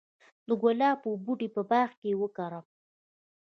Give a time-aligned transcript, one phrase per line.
[0.47, 2.65] د ګلابو بوټي په باغ کې وکرم؟